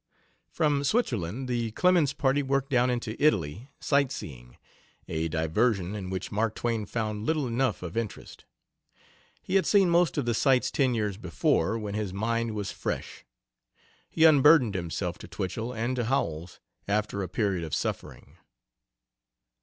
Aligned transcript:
From 0.49 0.83
Switzerland 0.83 1.47
the 1.47 1.69
Clemens 1.73 2.11
party 2.13 2.41
worked 2.41 2.71
down 2.71 2.89
into 2.89 3.15
Italy, 3.23 3.69
sight 3.79 4.11
seeing, 4.11 4.57
a 5.07 5.27
diversion 5.27 5.93
in 5.93 6.09
which 6.09 6.31
Mark 6.31 6.55
Twain 6.55 6.87
found 6.87 7.23
little 7.23 7.45
enough 7.45 7.83
of 7.83 7.95
interest. 7.95 8.45
He 9.43 9.53
had 9.57 9.67
seen 9.67 9.91
most 9.91 10.17
of 10.17 10.25
the 10.25 10.33
sights 10.33 10.71
ten 10.71 10.95
years 10.95 11.17
before, 11.17 11.77
when 11.77 11.93
his 11.93 12.13
mind 12.13 12.55
was 12.55 12.71
fresh. 12.71 13.25
He 14.09 14.23
unburdened 14.25 14.73
himself 14.73 15.19
to 15.19 15.27
Twichell 15.27 15.71
and 15.71 15.95
to 15.97 16.05
Howells, 16.05 16.59
after 16.87 17.21
a 17.21 17.29
period 17.29 17.63
of 17.63 17.75
suffering. 17.75 18.37